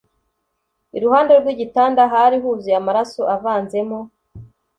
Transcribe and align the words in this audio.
iruhande 0.97 1.33
rwigitanda 1.41 2.01
hari 2.13 2.35
huzuye 2.43 2.75
amaraso 2.81 3.21
avanzemo 3.35 3.99